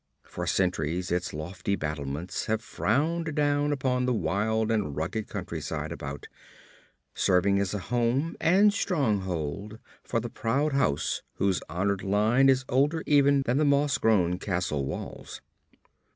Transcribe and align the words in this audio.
For 0.23 0.47
centuries 0.47 1.11
its 1.11 1.31
lofty 1.31 1.75
battlements 1.75 2.47
have 2.47 2.63
frowned 2.63 3.35
down 3.35 3.71
upon 3.71 4.07
the 4.07 4.15
wild 4.15 4.71
and 4.71 4.95
rugged 4.95 5.27
countryside 5.27 5.91
about, 5.91 6.27
serving 7.13 7.59
as 7.59 7.75
a 7.75 7.85
home 7.93 8.35
and 8.41 8.73
stronghold 8.73 9.77
for 10.03 10.19
the 10.19 10.27
proud 10.27 10.73
house 10.73 11.21
whose 11.35 11.61
honoured 11.69 12.01
line 12.01 12.49
is 12.49 12.65
older 12.67 13.03
even 13.05 13.43
than 13.43 13.57
the 13.59 13.63
moss 13.63 13.99
grown 13.99 14.39
castle 14.39 14.85
walls. 14.87 15.39